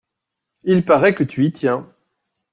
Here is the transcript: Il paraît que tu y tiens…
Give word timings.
Il 0.63 0.83
paraît 0.83 1.13
que 1.13 1.23
tu 1.23 1.45
y 1.45 1.51
tiens… 1.51 1.87